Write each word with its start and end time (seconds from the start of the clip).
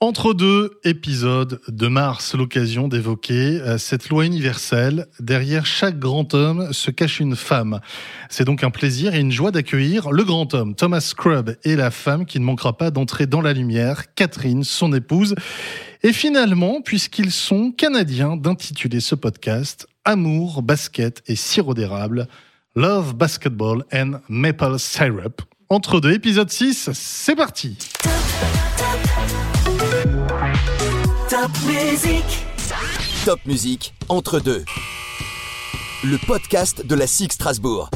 Entre 0.00 0.32
deux 0.32 0.78
épisodes 0.84 1.60
de 1.66 1.88
mars, 1.88 2.36
l'occasion 2.36 2.86
d'évoquer 2.86 3.60
euh, 3.60 3.78
cette 3.78 4.10
loi 4.10 4.26
universelle. 4.26 5.08
Derrière 5.18 5.66
chaque 5.66 5.98
grand 5.98 6.34
homme 6.34 6.72
se 6.72 6.92
cache 6.92 7.18
une 7.18 7.34
femme. 7.34 7.80
C'est 8.30 8.44
donc 8.44 8.62
un 8.62 8.70
plaisir 8.70 9.16
et 9.16 9.18
une 9.18 9.32
joie 9.32 9.50
d'accueillir 9.50 10.12
le 10.12 10.22
grand 10.22 10.54
homme, 10.54 10.76
Thomas 10.76 11.00
Scrub, 11.00 11.56
et 11.64 11.74
la 11.74 11.90
femme 11.90 12.26
qui 12.26 12.38
ne 12.38 12.44
manquera 12.44 12.76
pas 12.76 12.92
d'entrer 12.92 13.26
dans 13.26 13.40
la 13.40 13.52
lumière, 13.52 14.14
Catherine, 14.14 14.62
son 14.62 14.92
épouse. 14.92 15.34
Et 16.04 16.12
finalement, 16.12 16.80
puisqu'ils 16.80 17.32
sont 17.32 17.72
canadiens, 17.72 18.36
d'intituler 18.36 19.00
ce 19.00 19.16
podcast 19.16 19.88
Amour, 20.04 20.62
basket 20.62 21.24
et 21.26 21.34
sirop 21.34 21.74
d'érable, 21.74 22.28
Love, 22.76 23.16
Basketball 23.16 23.82
and 23.92 24.20
Maple 24.28 24.78
Syrup. 24.78 25.42
Entre 25.70 25.98
deux, 25.98 26.12
épisode 26.12 26.50
6, 26.50 26.90
c'est 26.92 27.34
parti. 27.34 27.76
Top 33.24 33.38
musique 33.46 33.94
entre 34.08 34.40
deux. 34.40 34.64
Le 36.02 36.26
podcast 36.26 36.84
de 36.84 36.94
la 36.96 37.06
SIG 37.06 37.30
Strasbourg. 37.30 37.90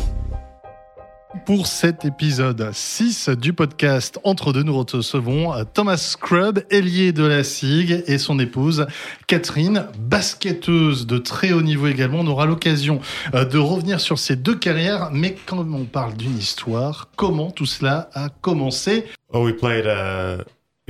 Pour 1.44 1.66
cet 1.66 2.04
épisode 2.04 2.70
6 2.72 3.30
du 3.30 3.52
podcast 3.52 4.20
Entre 4.22 4.52
deux, 4.52 4.62
nous 4.62 4.78
recevons 4.78 5.52
Thomas 5.74 5.96
Scrub, 5.96 6.60
ailier 6.70 7.10
de 7.10 7.24
la 7.24 7.42
SIG, 7.42 8.04
et 8.06 8.18
son 8.18 8.38
épouse 8.38 8.86
Catherine, 9.26 9.88
basketteuse 9.98 11.08
de 11.08 11.18
très 11.18 11.50
haut 11.52 11.62
niveau 11.62 11.88
également. 11.88 12.20
On 12.20 12.28
aura 12.28 12.46
l'occasion 12.46 13.00
euh, 13.34 13.44
de 13.44 13.58
revenir 13.58 14.00
sur 14.00 14.20
ces 14.20 14.36
deux 14.36 14.56
carrières, 14.56 15.10
mais 15.10 15.34
quand 15.46 15.58
on 15.58 15.84
parle 15.84 16.14
d'une 16.16 16.38
histoire, 16.38 17.08
comment 17.16 17.50
tout 17.50 17.66
cela 17.66 18.08
a 18.14 18.28
commencé? 18.28 19.06
Oh, 19.32 19.44
we 19.44 19.52
played. 19.52 19.86
Uh, 19.86 20.44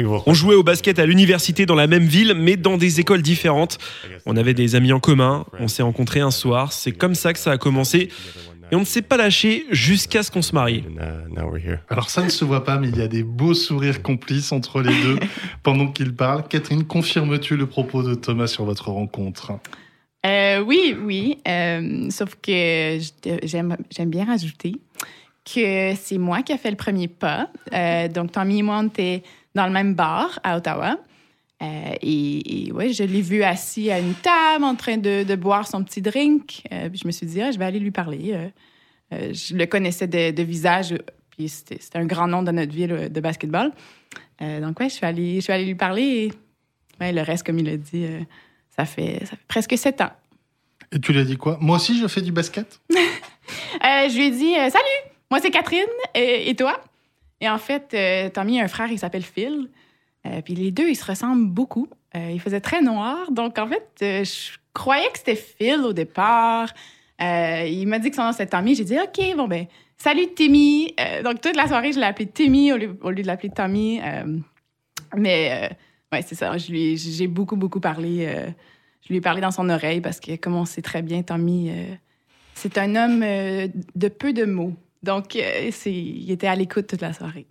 On 0.05 0.35
jouait 0.35 0.55
au 0.55 0.63
basket 0.63 0.99
à 0.99 1.07
l'université 1.07 1.67
dans 1.67 1.75
la 1.75 1.87
même 1.87 2.05
ville, 2.05 2.35
mais 2.37 2.57
dans 2.57 2.77
des 2.77 3.01
écoles 3.01 3.23
différentes. 3.23 3.79
On 4.27 4.37
avait 4.37 4.55
des 4.55 4.75
amis 4.75 4.93
en 4.93 5.01
commun, 5.01 5.45
on 5.59 5.69
s'est 5.69 5.83
rencontrés 5.83 6.21
un 6.21 6.31
soir, 6.31 6.73
c'est 6.73 6.93
comme 6.93 7.15
ça 7.15 7.33
que 7.33 7.39
ça 7.39 7.53
a 7.53 7.59
commencé. 7.59 8.09
Et 8.71 8.75
on 8.75 8.81
ne 8.81 8.85
s'est 8.87 9.03
pas 9.03 9.19
lâché 9.19 9.67
jusqu'à 9.71 10.23
ce 10.23 10.31
qu'on 10.31 10.41
se 10.41 10.55
marie. 10.55 10.83
Uh, 10.89 11.29
now 11.29 11.51
we're 11.51 11.63
here. 11.63 11.81
Alors 11.91 12.09
ça 12.09 12.23
ne 12.23 12.31
se 12.31 12.43
voit 12.43 12.65
pas, 12.65 12.79
mais 12.79 12.89
il 12.89 12.97
y 12.97 13.03
a 13.03 13.09
des 13.09 13.23
beaux 13.23 13.53
sourires 13.53 14.01
complices 14.01 14.51
entre 14.51 14.81
les 14.81 14.95
deux 15.03 15.19
pendant 15.63 15.89
qu'ils 15.89 16.15
parlent. 16.15 16.49
Catherine, 16.49 16.85
confirmes-tu 16.85 17.59
le 17.59 17.67
propos 17.67 18.03
de 18.03 18.15
Thomas 18.15 18.47
sur 18.47 18.65
votre 18.65 18.91
rencontre? 18.91 19.53
Euh, 20.25 20.61
oui, 20.61 20.97
oui. 20.99 21.39
euh, 21.47 22.09
sauf 22.11 22.37
que 22.41 22.99
j'aime 23.43 23.77
bien 24.07 24.25
rajouter 24.25 24.77
que 25.45 25.95
c'est 25.97 26.19
moi 26.19 26.43
qui 26.43 26.53
ai 26.53 26.59
fait 26.59 26.71
le 26.71 26.77
premier 26.77 27.09
pas. 27.09 27.49
Euh, 27.73 28.09
donc, 28.09 28.33
Tommy 28.33 28.61
et 28.61 28.63
moi, 28.63 28.81
on 28.83 28.87
était 28.87 29.23
dans 29.55 29.67
le 29.67 29.73
même 29.73 29.95
bar 29.95 30.39
à 30.43 30.57
Ottawa. 30.57 30.99
Euh, 31.63 31.95
et, 32.03 32.67
et 32.67 32.73
ouais, 32.73 32.93
je 32.93 33.05
l'ai 33.05 33.21
vu 33.21 33.43
assis 33.43 33.91
à 33.91 34.01
une 34.01 34.15
table 34.15 34.65
en 34.65 34.75
train 34.75 34.97
de, 34.97 35.23
de 35.23 35.37
boire 35.37 35.67
son 35.67 35.85
petit 35.85 36.03
drink. 36.03 36.63
Euh, 36.73 36.89
puis 36.89 36.99
je 36.99 37.07
me 37.07 37.13
suis 37.13 37.27
dit, 37.27 37.41
ah, 37.41 37.53
je 37.53 37.59
vais 37.59 37.65
aller 37.65 37.79
lui 37.79 37.93
parler. 37.93 38.51
Euh, 39.13 39.33
je 39.33 39.55
le 39.55 39.67
connaissais 39.67 40.09
de, 40.09 40.33
de 40.33 40.43
visage, 40.43 40.95
puis 41.31 41.49
c'était 41.49 41.79
un 41.95 42.07
grand 42.07 42.27
nom 42.27 42.43
dans 42.43 42.53
notre 42.53 42.73
ville 42.73 43.11
de 43.13 43.21
basketball. 43.21 43.71
Donc, 44.41 44.81
ouais, 44.81 44.89
je 44.89 44.95
suis 44.95 45.07
allée, 45.07 45.37
je 45.37 45.41
suis 45.43 45.53
allée 45.53 45.67
lui 45.67 45.77
parler. 45.77 46.03
Et 46.03 46.33
ouais, 47.01 47.13
le 47.13 47.21
reste, 47.21 47.47
comme 47.47 47.61
il 47.61 47.69
a 47.69 47.77
dit, 47.77 48.07
ça, 48.75 48.85
fait, 48.85 49.21
ça 49.21 49.37
fait 49.37 49.47
presque 49.47 49.79
sept 49.79 50.01
ans. 50.01 50.11
Et 50.91 50.99
tu 50.99 51.13
lui 51.13 51.21
as 51.21 51.25
dit 51.25 51.37
quoi? 51.37 51.59
Moi 51.61 51.77
aussi, 51.77 51.97
je 51.97 52.09
fais 52.09 52.23
du 52.23 52.33
basket 52.33 52.81
je 52.91 54.17
lui 54.17 54.27
ai 54.27 54.31
dit 54.33 54.55
Salut, 54.55 55.13
moi 55.31 55.39
c'est 55.41 55.53
Catherine, 55.53 55.87
et, 56.15 56.51
et 56.51 56.57
toi? 56.57 56.81
Et 57.43 57.49
en 57.51 57.59
fait, 57.59 57.93
euh, 57.93 58.31
Tommy 58.31 58.61
a 58.61 58.65
un 58.65 58.69
frère, 58.69 58.91
il 58.91 58.99
s'appelle 58.99 59.25
Phil. 59.25 59.69
Euh, 60.27 60.41
puis 60.43 60.55
les 60.55 60.71
deux, 60.71 60.89
ils 60.89 60.95
se 60.97 61.05
ressemblent 61.05 61.49
beaucoup. 61.49 61.89
Euh, 62.15 62.31
il 62.33 62.41
faisait 62.41 62.61
très 62.61 62.81
noir. 62.81 63.33
Donc 63.33 63.59
en 63.59 63.67
fait, 63.67 63.89
euh, 64.03 64.25
je 64.25 64.57
croyais 64.73 65.09
que 65.13 65.19
c'était 65.19 65.35
Phil 65.35 65.81
au 65.81 65.93
départ. 65.93 66.73
Euh, 67.21 67.65
il 67.69 67.87
m'a 67.89 67.99
dit 67.99 68.11
que 68.11 68.17
son 68.17 68.23
nom 68.23 68.33
c'était 68.33 68.47
Tommy. 68.47 68.75
J'ai 68.77 68.85
dit 68.85 68.97
OK, 68.97 69.37
bon 69.37 69.49
ben, 69.49 69.67
salut 69.99 70.33
Timmy. 70.35 70.95
Donc 71.25 71.41
toute 71.41 71.57
la 71.57 71.67
soirée, 71.67 71.93
je 71.93 71.99
l'ai 71.99 72.07
appelé 72.07 72.27
Timmy 72.29 72.73
au 72.73 72.77
lieu, 72.77 72.97
au 73.03 73.11
lieu 73.11 73.23
de 73.23 73.27
l'appeler 73.27 73.51
Tommy. 73.53 74.01
Mais 75.17 75.71
ouais, 76.13 76.23
c'est 76.23 76.35
ça. 76.37 76.57
Je 76.59 76.71
lui 76.71 76.93
ai- 76.93 76.97
j'ai 76.97 77.27
beaucoup, 77.27 77.57
beaucoup 77.57 77.81
parlé. 77.81 78.29
je 79.03 79.09
lui 79.09 79.17
ai 79.17 79.21
parlé 79.21 79.41
dans 79.41 79.51
son 79.51 79.69
oreille 79.69 80.01
parce 80.01 80.21
que, 80.21 80.37
comme 80.37 80.55
on 80.55 80.65
sait 80.65 80.83
très 80.83 81.03
bien, 81.03 81.23
Tommy. 81.23 81.71
c'est 82.55 82.79
un 82.79 82.95
homme 82.97 83.21
de 83.21 84.09
peu 84.09 84.33
de 84.33 84.45
mots. 84.45 84.75
Donc, 85.03 85.37
euh, 85.37 85.71
il 85.87 86.31
était 86.31 86.47
à 86.47 86.55
l'écoute 86.55 86.87
toute 86.87 87.03
la 87.03 87.13
soirée. 87.13 87.47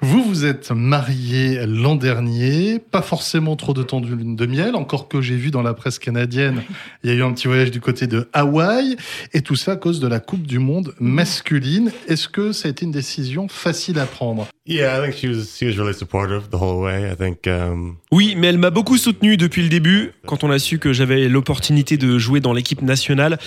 Vous 0.00 0.22
vous 0.22 0.44
êtes 0.44 0.70
mariés 0.70 1.66
l'an 1.66 1.96
dernier, 1.96 2.78
pas 2.78 3.02
forcément 3.02 3.56
trop 3.56 3.74
de 3.74 3.82
temps 3.82 4.00
de 4.00 4.06
lune 4.06 4.36
de 4.36 4.46
miel, 4.46 4.74
encore 4.74 5.08
que 5.08 5.20
j'ai 5.20 5.36
vu 5.36 5.50
dans 5.50 5.62
la 5.62 5.74
presse 5.74 5.98
canadienne, 5.98 6.62
il 7.04 7.10
y 7.10 7.12
a 7.12 7.16
eu 7.16 7.22
un 7.22 7.32
petit 7.32 7.46
voyage 7.46 7.70
du 7.70 7.80
côté 7.80 8.06
de 8.06 8.28
Hawaï, 8.32 8.96
et 9.32 9.42
tout 9.42 9.56
ça 9.56 9.72
à 9.72 9.76
cause 9.76 10.00
de 10.00 10.08
la 10.08 10.20
Coupe 10.20 10.46
du 10.46 10.58
Monde 10.58 10.94
masculine. 10.98 11.92
Est-ce 12.08 12.28
que 12.28 12.52
ça 12.52 12.68
a 12.68 12.70
été 12.70 12.86
une 12.86 12.92
décision 12.92 13.48
facile 13.48 13.98
à 13.98 14.06
prendre? 14.06 14.48
Yeah, 14.66 14.98
I 14.98 15.10
think 15.10 15.16
she 15.16 15.36
was 15.36 15.56
she 15.58 15.64
was 15.64 15.82
really 15.82 15.94
supportive 15.94 16.48
the 16.50 16.54
whole 16.54 16.82
way. 16.82 17.10
I 17.12 17.16
think 17.16 17.46
um, 17.46 17.96
Oui, 18.10 18.34
mais 18.36 18.46
elle 18.46 18.58
m'a 18.58 18.70
beaucoup 18.70 18.96
soutenu 18.96 19.36
depuis 19.36 19.62
le 19.62 19.68
début. 19.68 20.12
Quand 20.24 20.44
on 20.44 20.50
a 20.50 20.58
su 20.58 20.78
que 20.78 20.92
j'avais 20.92 21.28
l'opportunité 21.28 21.96
de 21.96 22.16
jouer 22.18 22.40
dans 22.40 22.52
l'équipe 22.52 22.80
nationale, 22.80 23.38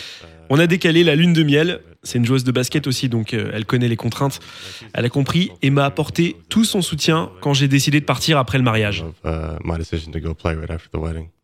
on 0.49 0.59
a 0.59 0.67
décalé 0.67 1.03
la 1.03 1.15
lune 1.15 1.33
de 1.33 1.43
miel. 1.43 1.79
C'est 2.03 2.19
une 2.19 2.25
joueuse 2.25 2.43
de 2.43 2.51
basket 2.51 2.85
aussi, 2.87 3.09
donc 3.09 3.33
euh, 3.33 3.49
elle 3.53 3.65
connaît 3.65 3.87
les 3.87 3.95
contraintes. 3.95 4.39
Elle 4.93 5.05
a 5.05 5.09
compris 5.09 5.51
et 5.63 5.71
m'a 5.71 5.85
apporté 5.85 6.35
tout 6.49 6.63
son 6.63 6.81
soutien 6.83 7.31
quand 7.41 7.53
j'ai 7.55 7.67
décidé 7.67 7.99
de 7.99 8.05
partir 8.05 8.37
après 8.37 8.57
le 8.59 8.63
mariage. 8.63 9.03
uh. 9.25 9.29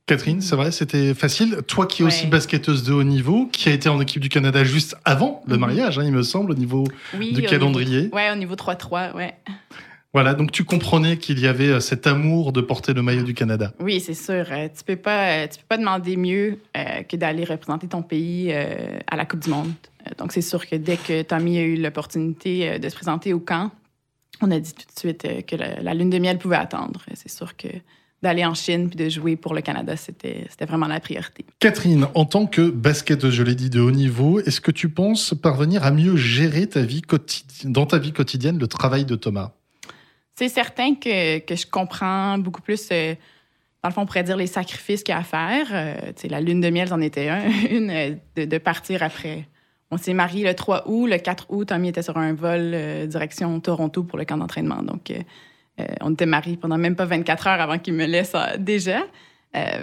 Catherine, 0.08 0.42
c'est 0.42 0.56
vrai, 0.56 0.72
c'était 0.72 1.14
facile. 1.14 1.60
Toi 1.68 1.86
qui 1.86 2.02
es 2.02 2.06
aussi 2.06 2.24
Ouais. 2.26 2.30
basketteuse 2.32 2.84
de 2.84 2.92
haut 2.92 3.04
niveau, 3.04 3.48
qui 3.52 3.70
a 3.70 3.72
été 3.72 3.88
en 3.88 4.02
équipe 4.02 4.22
du 4.22 4.30
Canada 4.30 4.64
juste 4.64 4.96
avant 5.06 5.42
le 5.48 5.54
Mhm. 5.56 5.60
mariage, 5.62 6.00
hein, 6.00 6.04
il 6.04 6.12
me 6.12 6.24
semble, 6.24 6.52
au 6.52 6.56
niveau 6.56 6.84
Oui, 7.18 7.32
du 7.34 7.46
au 7.46 7.50
calendrier. 7.50 8.02
Niveau, 8.04 8.16
ouais, 8.16 8.32
au 8.32 8.36
niveau 8.36 8.56
3-3, 8.56 9.16
ouais. 9.16 9.34
Voilà, 10.14 10.34
donc 10.34 10.52
tu 10.52 10.66
comprenais 10.66 11.18
qu'il 11.18 11.40
y 11.40 11.48
avait 11.48 11.70
euh, 11.70 11.80
cet 11.80 12.06
amour 12.06 12.52
de 12.52 12.60
porter 12.60 12.94
le 12.94 13.02
maillot 13.02 13.24
du 13.24 13.34
Canada. 13.34 13.72
Oui, 13.80 14.02
c'est 14.02 14.14
sûr. 14.14 14.46
euh, 14.52 14.68
tu 14.68 14.84
peux 14.86 14.98
pas, 14.98 15.44
euh, 15.44 15.48
tu 15.48 15.60
peux 15.60 15.66
pas 15.70 15.78
demander 15.78 16.18
mieux 16.18 16.60
euh, 16.76 17.04
que 17.04 17.16
d'aller 17.16 17.46
représenter 17.46 17.88
ton 17.88 18.02
pays 18.02 18.50
euh, 18.52 19.00
à 19.08 19.16
la 19.16 19.26
Coupe 19.26 19.40
du 19.40 19.50
Monde. 19.50 19.72
Donc, 20.18 20.34
c'est 20.34 20.42
sûr 20.42 20.68
que 20.68 20.76
dès 20.76 20.98
que 20.98 21.22
Tommy 21.22 21.60
a 21.60 21.62
eu 21.62 21.78
l'opportunité 21.78 22.78
de 22.78 22.90
se 22.90 22.96
présenter 22.96 23.32
au 23.34 23.40
camp, 23.40 23.72
on 24.42 24.52
a 24.52 24.60
dit 24.60 24.74
tout 24.74 24.86
de 24.94 25.00
suite 25.00 25.46
que 25.46 25.56
la, 25.56 25.82
la 25.82 25.94
lune 25.94 26.10
de 26.10 26.18
miel 26.18 26.40
pouvait 26.40 26.58
attendre. 26.58 27.02
C'est 27.14 27.30
sûr 27.32 27.56
que 27.56 27.68
d'aller 28.22 28.44
en 28.46 28.54
Chine 28.54 28.90
puis 28.90 28.98
de 28.98 29.10
jouer 29.10 29.36
pour 29.38 29.54
le 29.54 29.62
Canada, 29.62 29.96
c'était 29.96 30.46
c'était 30.50 30.66
vraiment 30.66 30.88
la 30.88 31.00
priorité. 31.00 31.46
Catherine, 31.60 32.08
en 32.16 32.26
tant 32.26 32.48
que 32.48 32.70
basketteuse, 32.70 33.34
je 33.34 33.44
l'ai 33.44 33.56
dit, 33.56 33.70
de 33.70 33.80
haut 33.80 33.92
niveau, 33.92 34.40
est-ce 34.42 34.60
que 34.60 34.72
tu 34.72 34.90
penses 34.90 35.34
parvenir 35.42 35.86
à 35.86 35.92
mieux 35.92 36.18
gérer 36.18 36.68
ta 36.68 36.82
vie 36.82 37.02
quotidienne, 37.02 37.72
dans 37.72 37.86
ta 37.86 37.98
vie 37.98 38.12
quotidienne 38.12 38.60
le 38.60 38.68
travail 38.68 39.06
de 39.06 39.16
Thomas? 39.16 39.54
C'est 40.42 40.50
certain 40.50 40.96
que, 40.96 41.38
que 41.38 41.56
je 41.56 41.68
comprends 41.68 42.40
beaucoup 42.40 42.64
plus, 42.64 42.90
euh, 42.92 43.14
dans 43.84 43.90
le 43.90 43.94
fond, 43.94 44.02
on 44.02 44.06
pourrait 44.08 44.24
dire 44.24 44.38
les 44.38 44.48
sacrifices 44.48 45.04
qu'il 45.04 45.14
y 45.14 45.16
a 45.16 45.20
à 45.20 45.24
faire. 45.24 45.68
Euh, 45.72 46.12
la 46.32 46.42
lune 46.42 46.62
de 46.62 46.72
miel, 46.72 46.88
c'en 46.88 47.00
était 47.00 47.30
un, 47.30 47.44
une, 47.70 47.92
euh, 47.92 48.16
de, 48.36 48.58
partir 48.58 49.04
après. 49.04 49.48
On 49.92 49.98
s'est 49.98 50.16
mariés 50.16 50.44
le 50.44 50.56
3 50.56 50.90
août. 50.90 51.06
Le 51.06 51.20
4 51.20 51.46
août, 51.50 51.66
Tommy 51.66 51.90
était 51.90 52.02
sur 52.02 52.18
un 52.18 52.34
vol 52.34 52.76
direction 53.08 53.60
Toronto 53.60 54.04
pour 54.04 54.18
le 54.18 54.26
camp 54.26 54.38
d'entraînement. 54.38 54.82
Donc, 54.82 55.14
on 56.00 56.14
était 56.14 56.26
mariés 56.26 56.58
pendant 56.58 56.80
même 56.80 56.96
pas 56.96 57.06
24 57.06 57.48
heures 57.48 57.62
avant 57.62 57.78
qu'il 57.78 57.94
me 57.94 58.08
laisse 58.08 58.34
déjà. 58.58 59.02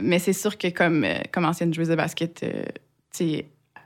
Mais 0.03 0.19
c'est 0.19 0.33
sûr 0.33 0.59
que 0.59 0.69
comme, 0.71 1.07
comme 1.31 1.45
ancienne 1.45 1.73
joueuse 1.73 1.89
de 1.89 1.95
basket, 1.95 2.45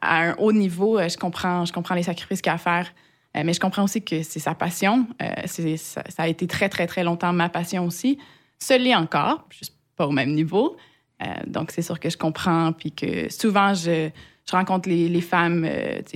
à 0.01 0.23
un 0.23 0.35
haut 0.37 0.53
niveau, 0.53 0.99
je 1.01 1.19
comprends, 1.19 1.67
je 1.67 1.73
comprends 1.73 1.97
les 1.97 2.05
sacrifices 2.05 2.41
qu'il 2.41 2.51
y 2.51 2.53
a 2.53 2.55
à 2.55 2.59
faire. 2.59 2.95
Euh, 3.37 3.43
mais 3.45 3.53
je 3.55 3.61
comprends 3.61 3.85
aussi 3.85 4.03
que 4.03 4.23
c'est 4.23 4.41
sa 4.41 4.55
passion. 4.55 5.07
Euh, 5.23 5.77
ça, 5.77 6.03
a 6.19 6.29
été 6.29 6.47
très, 6.47 6.69
très, 6.69 6.87
très 6.87 7.03
longtemps 7.03 7.33
ma 7.33 7.49
passion 7.49 7.87
aussi. 7.87 8.19
Ce 8.59 8.75
l'est 8.79 8.95
encore, 8.95 9.47
juste 9.51 9.75
pas 9.97 10.07
au 10.07 10.11
même 10.11 10.33
niveau. 10.35 10.77
Euh, 11.23 11.27
donc, 11.47 11.71
c'est 11.71 11.83
sûr 11.83 11.99
que 11.99 12.11
je 12.11 12.19
comprends. 12.19 12.73
Puis 12.73 12.93
que 12.93 13.33
souvent, 13.33 13.73
je, 13.75 14.11
je 14.49 14.53
rencontre 14.53 14.89
les, 14.89 15.09
les 15.09 15.21
femmes 15.21 15.67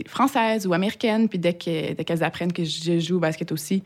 françaises 0.07 0.67
ou 0.67 0.73
américaines. 0.75 1.29
Puis 1.29 1.39
dès 1.39 1.55
que- 1.55 1.95
dès 1.95 2.05
qu'elles 2.05 2.23
apprennent 2.23 2.53
que 2.53 2.65
je 2.65 2.99
joue 2.99 3.17
au 3.17 3.21
basket 3.21 3.51
aussi, 3.53 3.83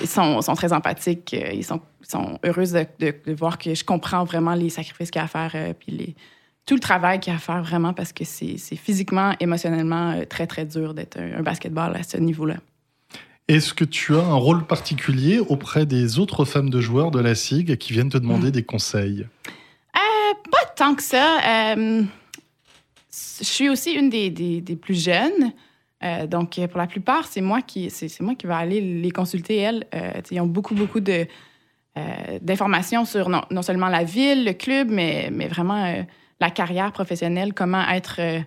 ils 0.00 0.08
sont, 0.08 0.42
sont 0.42 0.54
très 0.54 0.72
empathiques. 0.72 1.32
Ils 1.32 1.64
sont, 1.64 1.80
sont 2.02 2.38
heureuses 2.44 2.72
de, 2.72 2.86
de- 2.98 3.14
de 3.26 3.32
voir 3.32 3.56
que 3.58 3.74
je 3.74 3.84
comprends 3.84 4.24
vraiment 4.24 4.54
les 4.54 4.68
sacrifices 4.70 5.10
qu'il 5.10 5.20
y 5.20 5.22
a 5.22 5.24
à 5.24 5.28
faire. 5.28 5.74
puis 5.78 5.92
les, 5.92 6.14
tout 6.66 6.74
le 6.74 6.80
travail 6.80 7.20
qu'il 7.20 7.32
y 7.32 7.34
a 7.34 7.36
à 7.36 7.40
faire 7.40 7.62
vraiment 7.62 7.92
parce 7.92 8.12
que 8.12 8.24
c'est 8.24 8.56
physiquement, 8.76 9.34
émotionnellement 9.40 10.12
euh, 10.12 10.24
très, 10.24 10.46
très 10.46 10.64
dur 10.64 10.94
d'être 10.94 11.18
un, 11.18 11.38
un 11.38 11.42
basketball 11.42 11.94
à 11.96 12.02
ce 12.02 12.16
niveau-là. 12.16 12.56
Est-ce 13.48 13.74
que 13.74 13.84
tu 13.84 14.14
as 14.16 14.22
un 14.24 14.34
rôle 14.34 14.64
particulier 14.64 15.38
auprès 15.38 15.84
des 15.84 16.18
autres 16.18 16.44
femmes 16.46 16.70
de 16.70 16.80
joueurs 16.80 17.10
de 17.10 17.20
la 17.20 17.34
SIG 17.34 17.76
qui 17.76 17.92
viennent 17.92 18.08
te 18.08 18.16
demander 18.18 18.50
des 18.50 18.62
conseils? 18.62 19.26
Pas 20.50 20.66
tant 20.76 20.94
que 20.94 21.02
ça. 21.02 21.38
Euh, 21.46 22.02
je 23.38 23.44
suis 23.44 23.68
aussi 23.68 23.92
une 23.92 24.10
des, 24.10 24.30
des- 24.30 24.60
des 24.60 24.76
plus 24.76 25.02
jeunes. 25.02 25.52
Euh, 26.02 26.26
donc, 26.26 26.60
pour 26.68 26.78
la 26.78 26.86
plupart, 26.86 27.26
c'est 27.26 27.40
moi 27.40 27.62
qui 27.62 27.88
c'est 27.90 28.08
c'est 28.08 28.22
moi 28.22 28.34
qui 28.34 28.46
vais 28.46 28.52
aller 28.54 28.80
les 28.80 29.10
consulter, 29.10 29.56
elles. 29.56 29.86
Euh, 29.94 30.12
ils 30.30 30.40
ont 30.40 30.46
beaucoup, 30.46 30.74
beaucoup 30.74 31.00
de, 31.00 31.26
euh, 31.96 32.38
d'informations 32.42 33.04
sur 33.04 33.28
non, 33.30 33.42
non 33.50 33.62
seulement 33.62 33.88
la 33.88 34.04
ville, 34.04 34.44
le 34.44 34.52
club, 34.52 34.88
mais, 34.90 35.30
mais 35.32 35.48
vraiment 35.48 35.82
euh, 35.84 36.02
la 36.40 36.50
carrière 36.50 36.92
professionnelle, 36.92 37.54
comment 37.54 37.86
être 37.88 38.16
euh, 38.20 38.40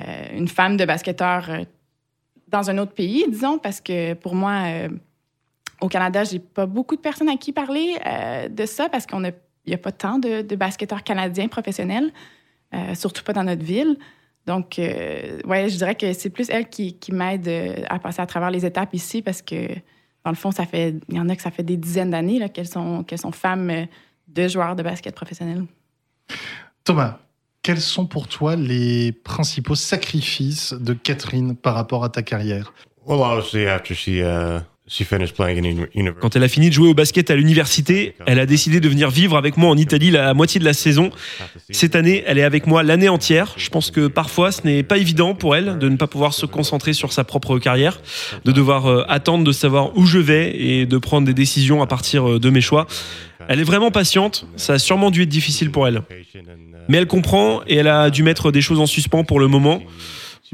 euh, 0.00 0.26
une 0.32 0.48
femme 0.48 0.76
de 0.76 0.84
basketteur 0.84 1.50
euh, 1.50 1.64
dans 2.48 2.70
un 2.70 2.78
autre 2.78 2.92
pays, 2.92 3.24
disons, 3.28 3.58
parce 3.58 3.80
que 3.80 4.14
pour 4.14 4.34
moi, 4.34 4.64
au 5.80 5.88
Canada, 5.88 6.22
j'ai 6.24 6.38
pas 6.38 6.66
beaucoup 6.66 6.96
de 6.96 7.00
personnes 7.00 7.30
à 7.30 7.36
qui 7.36 7.50
parler 7.50 7.96
de 8.50 8.66
ça 8.66 8.90
parce 8.90 9.06
qu'on 9.06 9.24
a 9.24 9.30
il 9.64 9.70
n'y 9.70 9.74
a 9.74 9.78
pas 9.78 9.92
tant 9.92 10.18
de, 10.18 10.54
basketteurs 10.54 11.02
canadiens 11.02 11.48
professionnels, 11.48 12.12
surtout 12.92 13.24
pas 13.24 13.32
dans 13.32 13.44
notre 13.44 13.64
ville. 13.64 13.96
Donc, 14.46 14.78
euh, 14.78 15.40
ouais, 15.46 15.70
je 15.70 15.76
dirais 15.76 15.94
que 15.94 16.12
c'est 16.12 16.28
plus 16.28 16.50
elle 16.50 16.68
qui, 16.68 16.98
m'aide 17.10 17.48
à 17.88 17.98
passer 17.98 18.20
à 18.20 18.26
travers 18.26 18.50
les 18.50 18.66
étapes 18.66 18.92
ici 18.92 19.22
parce 19.22 19.40
que, 19.40 19.68
dans 20.24 20.30
le 20.30 20.36
fond, 20.36 20.50
ça 20.50 20.66
fait, 20.66 20.96
il 21.08 21.14
y 21.14 21.20
en 21.20 21.28
a 21.28 21.36
que 21.36 21.42
ça 21.42 21.50
fait 21.50 21.62
des 21.62 21.76
dizaines 21.76 22.10
d'années 22.10 22.46
qu'elles 22.50 22.68
sont, 22.68 23.04
qu'elles 23.04 23.20
sont 23.20 23.32
femmes 23.32 23.86
de 24.28 24.48
joueurs 24.48 24.76
de 24.76 24.82
basket 24.82 25.14
professionnels. 25.14 25.64
Thomas, 26.84 27.18
quels 27.62 27.80
sont 27.80 28.06
pour 28.06 28.26
toi 28.28 28.56
les 28.56 29.12
principaux 29.12 29.74
sacrifices 29.76 30.74
de 30.74 30.94
Catherine 30.94 31.54
par 31.56 31.74
rapport 31.74 32.04
à 32.04 32.08
ta 32.08 32.22
carrière? 32.22 32.72
Well, 33.06 33.20
obviously, 33.20 33.66
after 33.66 33.94
she 33.94 34.20
uh, 34.20 34.60
she 34.88 35.04
finished 35.04 35.34
playing 35.34 35.58
in 35.58 35.64
uni- 35.64 35.86
university, 35.94 36.20
Quand 36.20 36.36
elle 36.36 36.42
a 36.44 36.48
fini 36.48 36.68
de 36.68 36.74
jouer 36.74 36.88
au 36.88 36.94
basket 36.94 37.30
à 37.30 37.36
l'université, 37.36 38.14
elle 38.26 38.38
a 38.38 38.46
décidé 38.46 38.78
de 38.80 38.88
venir 38.88 39.10
vivre 39.10 39.36
avec 39.36 39.56
moi 39.56 39.70
en 39.70 39.76
Italie 39.76 40.10
la 40.10 40.34
moitié 40.34 40.58
de 40.60 40.64
la 40.64 40.72
saison. 40.72 41.10
Cette 41.70 41.94
année, 41.96 42.22
elle 42.26 42.38
est 42.38 42.42
avec 42.44 42.66
moi 42.66 42.82
l'année 42.82 43.08
entière. 43.08 43.54
Je 43.56 43.70
pense 43.70 43.90
que 43.90 44.06
parfois, 44.08 44.52
ce 44.52 44.62
n'est 44.64 44.82
pas 44.82 44.98
évident 44.98 45.34
pour 45.34 45.56
elle 45.56 45.78
de 45.78 45.88
ne 45.88 45.96
pas 45.96 46.06
pouvoir 46.08 46.32
se 46.34 46.46
concentrer 46.46 46.92
sur 46.92 47.12
sa 47.12 47.24
propre 47.24 47.58
carrière, 47.58 48.00
de 48.44 48.52
devoir 48.52 48.86
euh, 48.86 49.04
attendre 49.08 49.44
de 49.44 49.52
savoir 49.52 49.96
où 49.96 50.04
je 50.06 50.18
vais 50.18 50.56
et 50.56 50.86
de 50.86 50.98
prendre 50.98 51.26
des 51.26 51.34
décisions 51.34 51.80
à 51.82 51.86
partir 51.86 52.28
euh, 52.28 52.38
de 52.40 52.50
mes 52.50 52.60
choix. 52.60 52.86
Elle 53.48 53.58
est 53.58 53.64
vraiment 53.64 53.90
patiente. 53.90 54.46
Ça 54.56 54.74
a 54.74 54.78
sûrement 54.78 55.10
dû 55.10 55.22
être 55.22 55.28
difficile 55.28 55.72
pour 55.72 55.88
elle. 55.88 56.02
Mais 56.88 56.98
elle 56.98 57.06
comprend 57.06 57.62
et 57.66 57.76
elle 57.76 57.88
a 57.88 58.10
dû 58.10 58.22
mettre 58.22 58.50
des 58.52 58.60
choses 58.60 58.80
en 58.80 58.86
suspens 58.86 59.24
pour 59.24 59.40
le 59.40 59.48
moment. 59.48 59.80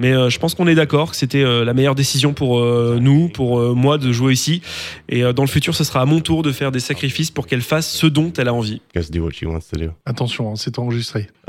Mais 0.00 0.12
euh, 0.12 0.30
je 0.30 0.38
pense 0.38 0.54
qu'on 0.54 0.68
est 0.68 0.76
d'accord 0.76 1.10
que 1.10 1.16
c'était 1.16 1.42
euh, 1.42 1.64
la 1.64 1.74
meilleure 1.74 1.96
décision 1.96 2.32
pour 2.32 2.60
euh, 2.60 2.98
nous, 3.00 3.28
pour 3.28 3.58
euh, 3.58 3.74
moi, 3.74 3.98
de 3.98 4.12
jouer 4.12 4.32
ici. 4.32 4.62
Et 5.08 5.24
euh, 5.24 5.32
dans 5.32 5.42
le 5.42 5.48
futur, 5.48 5.74
ce 5.74 5.82
sera 5.82 6.00
à 6.00 6.04
mon 6.04 6.20
tour 6.20 6.42
de 6.44 6.52
faire 6.52 6.70
des 6.70 6.78
sacrifices 6.78 7.32
pour 7.32 7.48
qu'elle 7.48 7.62
fasse 7.62 7.90
ce 7.90 8.06
dont 8.06 8.32
elle 8.38 8.46
a 8.46 8.54
envie. 8.54 8.80
Just 8.94 9.12
do 9.12 9.24
what 9.24 9.32
she 9.32 9.42
wants 9.42 9.66
to 9.72 9.76
do. 9.78 9.90
Attention, 10.06 10.52
hein, 10.52 10.54
c'est 10.56 10.78
enregistré. 10.78 11.26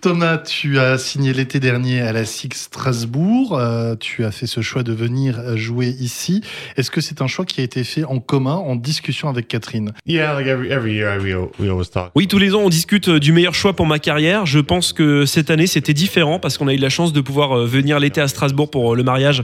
Thomas, 0.00 0.38
tu 0.38 0.78
as 0.78 0.96
signé 0.96 1.32
l'été 1.32 1.58
dernier 1.58 2.00
à 2.02 2.12
la 2.12 2.24
SIG 2.24 2.54
Strasbourg. 2.54 3.58
Euh, 3.58 3.96
tu 3.98 4.24
as 4.24 4.30
fait 4.30 4.46
ce 4.46 4.60
choix 4.60 4.84
de 4.84 4.92
venir 4.92 5.56
jouer 5.56 5.88
ici. 5.88 6.40
Est-ce 6.76 6.92
que 6.92 7.00
c'est 7.00 7.20
un 7.20 7.26
choix 7.26 7.44
qui 7.44 7.60
a 7.60 7.64
été 7.64 7.82
fait 7.82 8.04
en 8.04 8.20
commun, 8.20 8.54
en 8.54 8.76
discussion 8.76 9.28
avec 9.28 9.48
Catherine? 9.48 9.92
Yeah, 10.06 10.34
like 10.34 10.46
every 10.46 10.70
every 10.70 10.94
year, 10.94 11.12
I, 11.12 11.18
we 11.18 11.32
al- 11.34 11.48
we 11.58 11.68
always 11.68 11.90
talk. 11.90 12.12
Oui, 12.14 12.28
tous 12.28 12.38
les 12.38 12.54
ans, 12.54 12.60
on 12.60 12.68
discute 12.68 13.08
euh, 13.08 13.18
du 13.18 13.32
meilleur 13.32 13.54
choix 13.56 13.74
pour 13.74 13.86
ma 13.86 13.98
carrière. 13.98 14.46
Je 14.46 14.60
pense 14.60 14.92
que 14.92 15.26
cette 15.26 15.50
année, 15.50 15.66
c'était 15.66 15.94
différent 15.94 16.38
parce 16.38 16.58
qu'on 16.58 16.68
a 16.68 16.74
eu 16.74 16.78
la 16.78 16.90
chance 16.90 17.12
de 17.12 17.20
pouvoir 17.20 17.58
euh, 17.58 17.66
venir 17.66 17.98
l'été 17.98 18.20
à 18.20 18.28
Strasbourg 18.28 18.70
pour 18.70 18.94
le 18.94 19.02
mariage 19.02 19.42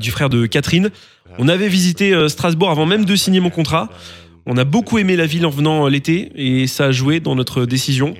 du 0.00 0.10
frère 0.10 0.30
de 0.30 0.46
Catherine. 0.46 0.88
On 1.38 1.46
avait 1.46 1.68
visité 1.68 2.28
Strasbourg 2.28 2.70
avant 2.70 2.86
même 2.86 3.04
de 3.04 3.14
signer 3.16 3.40
mon 3.40 3.50
contrat. 3.50 3.88
On 4.52 4.56
a 4.56 4.64
beaucoup 4.64 4.98
aimé 4.98 5.14
la 5.14 5.26
ville 5.26 5.46
en 5.46 5.50
venant 5.50 5.86
l'été 5.86 6.32
et 6.34 6.66
ça 6.66 6.86
a 6.86 6.90
joué 6.90 7.20
dans 7.20 7.36
notre 7.36 7.66
décision. 7.66 8.14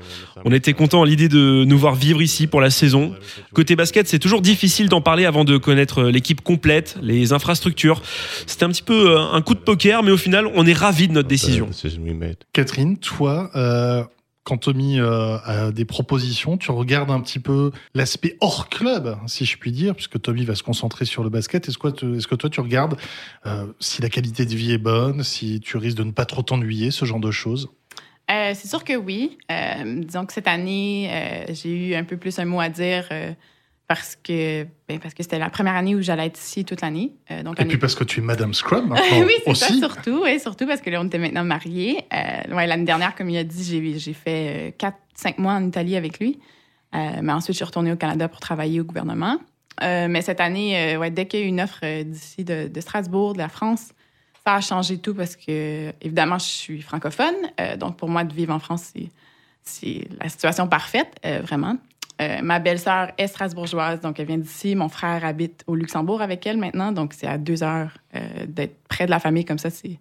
On 0.44 0.53
était 0.53 0.75
content 0.75 1.03
à 1.03 1.06
l'idée 1.06 1.29
de 1.29 1.65
nous 1.65 1.77
voir 1.77 1.97
vivre 1.97 2.23
ici 2.23 2.47
pour 2.47 2.61
la 2.61 2.71
saison. 2.71 3.17
Côté 3.53 3.75
basket, 3.75 4.06
c'est 4.06 4.21
toujours 4.21 4.41
difficile 4.41 4.88
d'en 4.88 5.00
parler 5.00 5.27
avant 5.27 5.44
de 5.44 5.56
connaître 5.56 6.03
euh, 6.03 6.11
l'équipe 6.12 6.41
complète, 6.41 6.97
les 7.03 7.32
infrastructures. 7.32 8.00
C'était 8.47 8.62
un 8.62 8.69
petit 8.69 8.85
peu 8.85 9.11
euh, 9.11 9.32
un 9.32 9.43
coup 9.43 9.55
de 9.55 9.59
poker, 9.59 10.05
mais 10.05 10.12
au 10.12 10.17
final, 10.17 10.47
on 10.55 10.67
est 10.67 10.73
ravis 10.73 11.09
de 11.09 11.15
notre 11.15 11.29
décision. 11.29 11.69
Catherine, 12.53 12.97
toi, 12.97 13.50
euh, 13.56 14.05
quand 14.45 14.59
Tommy 14.59 14.99
euh, 14.99 15.39
a 15.45 15.71
des 15.71 15.85
propositions, 15.85 16.57
tu 16.57 16.71
regardes 16.71 17.11
un 17.11 17.21
petit 17.21 17.39
peu 17.39 17.71
l'aspect 17.95 18.37
hors 18.41 18.69
club, 18.69 19.19
si 19.27 19.45
je 19.45 19.59
puis 19.59 19.71
dire, 19.71 19.95
puisque 19.95 20.21
Tommy 20.21 20.45
va 20.45 20.55
se 20.55 20.63
concentrer 20.63 21.05
sur 21.05 21.23
le 21.23 21.31
basket. 21.31 21.69
Est-ce 21.69 21.79
que, 21.79 22.17
est-ce 22.17 22.27
que 22.27 22.35
toi, 22.35 22.49
tu 22.51 22.61
regardes 22.61 22.97
euh, 23.47 23.67
si 23.81 24.03
la 24.03 24.09
qualité 24.09 24.47
de 24.47 24.55
vie 24.55 24.73
est 24.73 24.79
bonne, 24.79 25.23
si 25.23 25.61
tu 25.61 25.77
risques 25.77 25.99
de 25.99 26.05
ne 26.05 26.13
pas 26.13 26.25
trop 26.25 26.43
t'ennuyer, 26.43 26.91
ce 26.91 27.05
genre 27.05 27.21
de 27.21 27.31
choses? 27.31 27.69
Euh, 28.31 28.53
c'est 28.55 28.69
sûr 28.69 28.85
que 28.85 28.97
oui. 28.97 29.39
Disons 29.85 30.25
que 30.25 30.33
cette 30.33 30.49
année, 30.49 31.47
j'ai 31.51 31.89
eu 31.89 31.95
un 31.95 32.05
peu 32.05 32.17
plus 32.17 32.39
un 32.39 32.45
mot 32.45 32.61
à 32.61 32.69
dire 32.69 33.09
parce 33.91 34.15
que 34.15 34.69
ben, 34.89 35.01
parce 35.01 35.15
que 35.15 35.25
c'était 35.25 35.41
la 35.41 35.51
première 35.51 35.75
année 35.75 35.97
où 35.97 36.01
j'allais 36.01 36.27
être 36.27 36.39
ici 36.39 36.65
toute 36.65 36.81
l'année. 36.81 37.11
Euh, 37.33 37.43
donc 37.43 37.61
Et 37.61 37.65
puis 37.65 37.77
parce 37.77 37.97
que 37.97 38.05
tu 38.05 38.21
es 38.21 38.23
Madame 38.23 38.55
Scrum 38.55 38.87
maintenant 38.91 39.27
oui, 39.27 39.33
c'est 39.45 39.55
ça, 39.57 39.67
surtout. 39.75 40.21
Oui, 40.23 40.39
surtout 40.39 40.65
parce 40.65 40.81
que 40.81 40.91
là, 40.91 41.01
on 41.01 41.07
était 41.07 41.19
maintenant 41.19 41.43
mariés. 41.43 42.05
Euh, 42.15 42.55
ouais, 42.55 42.69
L'année 42.69 42.85
dernière, 42.85 43.17
comme 43.17 43.29
il 43.31 43.37
a 43.37 43.43
dit, 43.43 43.65
j'ai 43.65 43.99
j'ai 43.99 44.13
fait 44.13 44.77
4-5 44.79 45.41
mois 45.41 45.55
en 45.55 45.67
Italie 45.67 45.97
avec 45.97 46.21
lui. 46.21 46.39
Euh, 46.95 46.99
mais 47.21 47.33
ensuite, 47.33 47.55
je 47.55 47.57
suis 47.57 47.65
retournée 47.65 47.91
au 47.91 47.97
Canada 47.97 48.29
pour 48.29 48.39
travailler 48.39 48.81
au 48.81 48.85
gouvernement. 48.85 49.39
Euh, 49.83 50.07
mais 50.09 50.23
cette 50.23 50.39
année, 50.41 50.95
euh, 50.95 50.99
ouais, 51.01 51.11
dès 51.11 51.27
qu'il 51.27 51.41
y 51.41 51.43
a 51.43 51.47
eu 51.47 51.49
une 51.49 51.61
offre 51.61 51.81
euh, 51.83 52.05
d'ici 52.05 52.45
de, 52.45 52.69
de 52.69 52.81
Strasbourg, 52.81 53.33
de 53.33 53.39
la 53.39 53.49
France, 53.49 53.89
ça 54.47 54.55
a 54.55 54.61
changé 54.61 54.99
tout 54.99 55.15
parce 55.15 55.35
que, 55.35 55.93
évidemment, 56.01 56.39
je 56.39 56.45
suis 56.45 56.81
francophone. 56.81 57.35
Euh, 57.61 57.77
donc, 57.77 57.97
pour 57.97 58.09
moi, 58.09 58.23
de 58.23 58.33
vivre 58.33 58.55
en 58.55 58.61
France, 58.61 58.93
c'est- 58.95 59.09
c'est 59.65 60.07
la 60.23 60.29
situation 60.29 60.69
parfaite, 60.69 61.13
euh, 61.27 61.41
vraiment. 61.43 61.77
Euh, 62.21 62.41
ma 62.43 62.59
belle-sœur 62.59 63.13
est 63.17 63.29
strasbourgeoise, 63.29 64.01
donc 64.01 64.21
elle 64.21 64.27
vient 64.27 64.37
d'ici. 64.39 64.75
Mon 64.75 64.89
frère 64.89 65.25
habite 65.25 65.63
au 65.67 65.75
Luxembourg 65.75 66.21
avec 66.21 66.47
elle 66.47 66.59
maintenant, 66.59 66.93
donc 66.93 67.15
c'est 67.15 67.27
à 67.27 67.39
deux 67.39 67.63
heures 67.63 67.93
euh, 68.15 68.21
d'être 68.47 68.77
près 68.89 69.07
de 69.07 69.11
la 69.11 69.19
famille 69.21 69.45
comme 69.47 69.59
ça. 69.59 69.71
C'est 69.71 69.99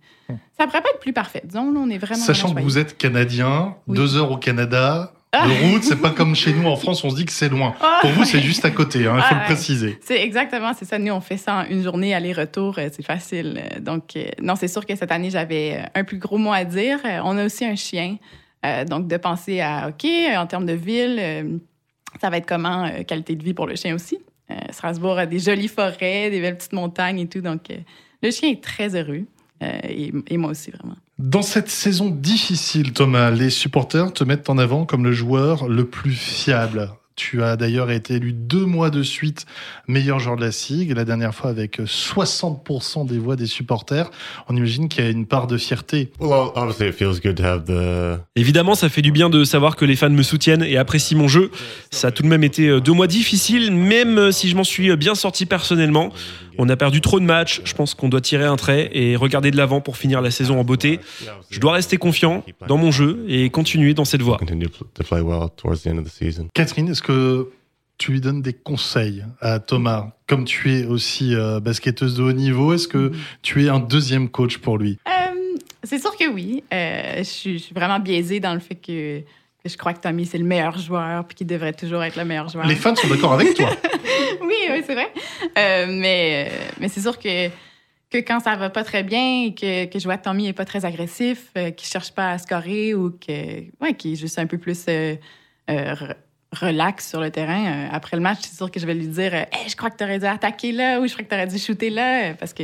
ça 0.57 0.65
pourrait 0.67 0.81
pas 0.81 0.89
être 0.93 0.99
plus 0.99 1.13
parfait. 1.13 1.41
Disons, 1.45 1.71
là, 1.71 1.79
on 1.81 1.89
est 1.89 1.97
vraiment. 1.97 2.21
Sachant 2.23 2.53
que 2.53 2.61
vous 2.61 2.77
êtes 2.77 2.97
canadien, 2.97 3.75
Oui. 3.87 3.95
deux 3.95 4.17
heures 4.17 4.31
au 4.31 4.37
Canada, 4.37 5.13
Ah. 5.31 5.47
de 5.47 5.71
route, 5.71 5.83
c'est 5.83 6.01
pas 6.01 6.09
comme 6.09 6.35
chez 6.35 6.51
nous 6.53 6.67
en 6.67 6.75
France, 6.75 7.03
on 7.03 7.09
se 7.11 7.15
dit 7.15 7.25
que 7.25 7.31
c'est 7.31 7.49
loin. 7.49 7.73
Ah, 7.81 7.99
Pour 8.01 8.09
vous, 8.11 8.25
c'est 8.25 8.41
juste 8.41 8.65
à 8.65 8.71
côté, 8.71 8.99
il 8.99 9.05
faut 9.05 9.11
Ah, 9.13 9.27
le 9.31 9.37
ouais. 9.37 9.45
préciser. 9.45 9.99
C'est 10.03 10.19
exactement, 10.21 10.71
c'est 10.77 10.85
ça. 10.85 10.97
Nous, 10.99 11.13
on 11.13 11.21
fait 11.21 11.37
ça 11.37 11.57
en 11.59 11.63
une 11.69 11.83
journée 11.83 12.13
aller-retour, 12.15 12.79
euh, 12.79 12.89
c'est 12.91 13.05
facile. 13.05 13.61
Donc, 13.79 14.15
euh, 14.17 14.25
non, 14.41 14.55
c'est 14.55 14.67
sûr 14.67 14.85
que 14.85 14.95
cette 14.95 15.11
année, 15.11 15.29
j'avais 15.29 15.83
un 15.95 16.03
plus 16.03 16.17
gros 16.17 16.37
mot 16.39 16.51
à 16.51 16.65
dire. 16.65 16.99
On 17.23 17.37
a 17.37 17.45
aussi 17.45 17.63
un 17.63 17.75
chien. 17.75 18.17
Donc, 18.89 19.07
de 19.07 19.15
penser 19.15 19.61
à, 19.61 19.87
OK, 19.89 20.05
en 20.35 20.45
termes 20.45 20.65
de 20.65 20.73
ville, 20.73 21.61
ça 22.21 22.29
va 22.29 22.37
être 22.37 22.47
comment, 22.47 22.85
euh, 22.85 23.03
qualité 23.03 23.35
de 23.35 23.43
vie 23.43 23.53
pour 23.53 23.67
le 23.67 23.75
chien 23.75 23.95
aussi. 23.95 24.19
Euh, 24.51 24.55
Strasbourg 24.71 25.17
a 25.17 25.25
des 25.25 25.39
jolies 25.39 25.67
forêts, 25.67 26.29
des 26.29 26.41
belles 26.41 26.57
petites 26.57 26.73
montagnes 26.73 27.19
et 27.19 27.27
tout. 27.27 27.41
Donc, 27.41 27.69
euh, 27.69 27.77
le 28.23 28.31
chien 28.31 28.49
est 28.49 28.63
très 28.63 28.95
heureux. 28.95 29.25
Et 29.61 30.37
moi 30.37 30.51
aussi, 30.51 30.71
vraiment. 30.71 30.95
Dans 31.17 31.41
cette 31.41 31.67
saison 31.67 32.09
difficile, 32.09 32.93
Thomas, 32.93 33.29
les 33.29 33.49
supporters 33.49 34.13
te 34.13 34.23
mettent 34.23 34.49
en 34.49 34.57
avant 34.57 34.85
comme 34.85 35.03
le 35.03 35.11
joueur 35.11 35.67
le 35.67 35.85
plus 35.85 36.13
fiable. 36.13 36.89
Tu 37.19 37.43
as 37.43 37.57
d'ailleurs 37.57 37.91
été 37.91 38.13
élu 38.13 38.31
deux 38.31 38.63
mois 38.63 38.89
de 38.89 39.03
suite 39.03 39.45
meilleur 39.89 40.19
joueur 40.19 40.37
de 40.37 40.41
la 40.41 40.53
SIG, 40.53 40.93
la 40.95 41.03
dernière 41.03 41.35
fois 41.35 41.49
avec 41.49 41.81
60% 41.81 43.05
des 43.05 43.17
voix 43.19 43.35
des 43.35 43.45
supporters. 43.45 44.09
On 44.47 44.55
imagine 44.55 44.87
qu'il 44.87 45.03
y 45.03 45.07
a 45.07 45.09
une 45.09 45.25
part 45.25 45.45
de 45.45 45.57
fierté. 45.57 46.11
Well, 46.21 46.51
obviously, 46.55 46.87
it 46.87 46.95
feels 46.95 47.19
good 47.19 47.35
to 47.35 47.43
have 47.43 47.65
the 47.65 48.21
Évidemment, 48.37 48.73
ça 48.73 48.87
fait 48.87 49.01
du 49.01 49.11
bien 49.11 49.29
de 49.29 49.43
savoir 49.43 49.75
que 49.75 49.83
les 49.83 49.97
fans 49.97 50.09
me 50.09 50.23
soutiennent 50.23 50.63
et 50.63 50.77
apprécient 50.77 51.17
mon 51.17 51.27
jeu. 51.27 51.51
Ça 51.91 52.07
a 52.07 52.11
tout 52.11 52.23
de 52.23 52.29
même 52.29 52.45
été 52.45 52.69
euh, 52.69 52.79
deux 52.79 52.93
mois 52.93 53.07
difficiles, 53.07 53.73
même 53.73 54.17
euh, 54.17 54.31
si 54.31 54.47
je 54.47 54.55
m'en 54.55 54.63
suis 54.63 54.95
bien 54.95 55.13
sorti 55.13 55.45
personnellement. 55.45 56.13
On 56.61 56.67
a 56.67 56.75
perdu 56.75 56.99
trop 56.99 57.21
de 57.21 57.25
matchs, 57.25 57.61
je 57.63 57.73
pense 57.73 57.93
qu'on 57.93 58.09
doit 58.09 58.19
tirer 58.19 58.43
un 58.43 58.57
trait 58.57 58.89
et 58.91 59.15
regarder 59.15 59.49
de 59.49 59.55
l'avant 59.55 59.79
pour 59.79 59.95
finir 59.95 60.19
la 60.19 60.29
saison 60.29 60.59
en 60.59 60.65
beauté. 60.65 60.99
Je 61.49 61.59
dois 61.61 61.71
rester 61.71 61.95
confiant 61.95 62.43
dans 62.67 62.75
mon 62.75 62.91
jeu 62.91 63.23
et 63.29 63.49
continuer 63.49 63.93
dans 63.93 64.03
cette 64.03 64.21
voie. 64.21 64.37
Catherine, 66.53 66.89
est-ce 66.89 67.01
que 67.01 67.08
tu 67.99 68.13
lui 68.13 68.21
donnes 68.21 68.41
des 68.41 68.53
conseils 68.53 69.23
à 69.41 69.59
Thomas 69.59 70.13
Comme 70.25 70.45
tu 70.45 70.73
es 70.73 70.85
aussi 70.85 71.35
euh, 71.35 71.59
basketteuse 71.59 72.15
de 72.15 72.23
haut 72.23 72.31
niveau, 72.31 72.73
est-ce 72.73 72.87
que 72.87 73.11
tu 73.41 73.65
es 73.65 73.69
un 73.69 73.79
deuxième 73.79 74.29
coach 74.29 74.57
pour 74.57 74.77
lui? 74.77 74.97
Euh, 75.07 75.57
c'est 75.83 75.99
sûr 75.99 76.15
que 76.15 76.27
oui. 76.29 76.63
Euh, 76.73 77.17
je, 77.17 77.23
suis, 77.23 77.59
je 77.59 77.63
suis 77.65 77.75
vraiment 77.75 77.99
biaisée 77.99 78.39
dans 78.39 78.53
le 78.53 78.61
fait 78.61 78.75
que, 78.75 79.19
que 79.19 79.69
je 79.69 79.77
crois 79.77 79.93
que 79.93 79.99
Tommy, 79.99 80.25
c'est 80.25 80.37
le 80.37 80.45
meilleur 80.45 80.77
joueur 80.77 81.25
puis 81.25 81.35
qu'il 81.35 81.47
devrait 81.47 81.73
toujours 81.73 82.01
être 82.01 82.15
le 82.15 82.23
meilleur 82.23 82.47
joueur. 82.47 82.65
Les 82.65 82.75
fans 82.75 82.95
sont 82.95 83.09
d'accord 83.09 83.33
avec 83.33 83.53
toi. 83.53 83.69
oui, 84.41 84.55
oui, 84.71 84.81
c'est 84.87 84.95
vrai. 84.95 85.11
Mais 85.87 86.49
mais 86.79 86.87
c'est 86.87 87.01
sûr 87.01 87.19
que, 87.19 87.49
que 88.09 88.17
quand 88.19 88.39
ça 88.39 88.55
va 88.55 88.69
pas 88.69 88.85
très 88.85 89.03
bien 89.03 89.43
et 89.43 89.53
que, 89.53 89.85
que 89.85 89.99
je 89.99 90.05
vois 90.05 90.15
que 90.15 90.23
Tommy 90.23 90.47
est 90.47 90.53
pas 90.53 90.65
très 90.65 90.85
agressif, 90.85 91.51
qu'il 91.53 91.87
cherche 91.87 92.13
pas 92.13 92.31
à 92.31 92.37
scorer 92.37 92.93
ou 92.93 93.11
que, 93.11 93.61
ouais, 93.81 93.93
qu'il 93.97 94.13
est 94.13 94.15
juste 94.15 94.39
un 94.39 94.47
peu 94.47 94.57
plus 94.57 94.85
euh, 95.69 95.95
relax 96.51 97.07
sur 97.07 97.19
le 97.19 97.29
terrain, 97.29 97.65
euh, 97.65 97.87
après 97.91 98.17
le 98.17 98.23
match, 98.23 98.39
c'est 98.41 98.55
sûr 98.55 98.71
que 98.71 98.79
je 98.79 98.85
vais 98.85 98.93
lui 98.93 99.07
dire 99.07 99.33
euh, 99.33 99.43
je 99.67 99.75
crois 99.75 99.89
que 99.89 99.97
tu 99.97 100.03
aurais 100.03 100.19
dû 100.19 100.25
attaquer 100.25 100.71
là 100.71 100.99
ou 100.99 101.07
je 101.07 101.13
crois 101.13 101.23
que 101.23 101.29
tu 101.29 101.35
aurais 101.35 101.47
dû 101.47 101.59
shooter 101.59 101.89
là. 101.89 102.29
euh, 102.29 102.33
Parce 102.33 102.53
que 102.53 102.63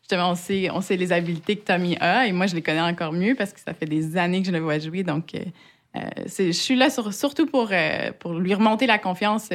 justement, 0.00 0.30
on 0.30 0.80
sait, 0.80 0.96
les 0.96 1.12
habiletés 1.12 1.56
que 1.56 1.64
Tommy 1.64 1.96
a 1.98 2.26
et 2.26 2.32
moi, 2.32 2.46
je 2.46 2.54
les 2.54 2.62
connais 2.62 2.80
encore 2.80 3.12
mieux 3.12 3.34
parce 3.34 3.52
que 3.52 3.60
ça 3.60 3.74
fait 3.74 3.86
des 3.86 4.16
années 4.16 4.40
que 4.40 4.46
je 4.46 4.52
le 4.52 4.60
vois 4.60 4.78
jouer. 4.78 5.02
Donc, 5.02 5.32
je 5.94 6.50
suis 6.52 6.76
là 6.76 6.90
sur- 6.90 7.12
surtout 7.12 7.46
pour, 7.46 7.68
lui 7.68 8.54
remonter 8.54 8.86
la 8.86 8.98
confiance 8.98 9.48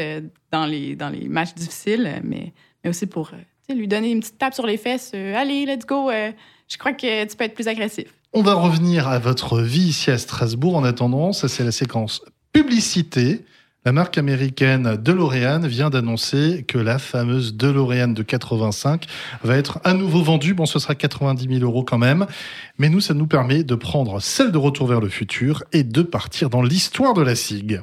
dans, 0.52 0.66
les, 0.66 0.98
matchs 1.30 1.54
difficiles, 1.54 2.22
mais, 2.24 2.52
aussi 2.86 3.06
pour 3.06 3.32
lui 3.70 3.88
donner 3.88 4.12
une 4.12 4.22
petite 4.22 4.40
tape 4.40 4.56
sur 4.56 4.66
les 4.66 4.78
fesses. 4.78 5.14
Allez, 5.14 5.66
let's 5.66 5.86
go. 5.86 6.10
je 6.12 6.78
crois 6.78 6.94
que 6.94 7.26
tu 7.26 7.36
peux 7.38 7.44
être 7.44 7.54
plus 7.54 7.68
agressif. 7.68 8.14
On 8.34 8.42
va 8.42 8.56
revenir 8.56 9.08
à 9.08 9.20
votre 9.20 9.60
vie 9.60 9.90
ici 9.90 10.12
à 10.12 10.18
Strasbourg. 10.18 10.76
En 10.76 10.84
attendant, 10.84 11.32
ça 11.32 11.48
c'est 11.48 11.64
la 11.64 11.72
séquence 11.72 12.24
publicité. 12.54 13.46
La 13.86 13.94
marque 13.94 14.18
américaine 14.18 14.98
DeLorean 14.98 15.62
vient 15.62 15.90
d'annoncer 15.90 16.66
que 16.68 16.78
la 16.78 17.00
fameuse 17.00 17.56
DeLorean 17.56 18.10
de 18.10 18.24
85 18.24 19.06
va 19.42 19.56
être 19.56 19.80
à 19.86 19.94
nouveau 19.94 20.22
vendue. 20.22 20.54
Bon, 20.54 20.66
ce 20.66 20.80
sera 20.80 20.96
90 20.96 21.48
000 21.48 21.64
euros 21.64 21.86
quand 21.86 21.98
même. 21.98 22.28
Mais 22.78 22.90
nous, 22.90 23.00
ça 23.00 23.14
nous 23.14 23.26
permet 23.26 23.64
de 23.64 23.76
prendre 23.76 24.20
celle 24.20 24.52
de 24.52 24.58
Retour 24.58 24.88
vers 24.88 25.00
le 25.00 25.08
futur 25.08 25.64
et 25.72 25.86
de 25.86 26.02
partir 26.02 26.50
dans 26.50 26.62
l'histoire 26.62 27.14
de 27.14 27.22
la 27.22 27.36
SIG. 27.36 27.80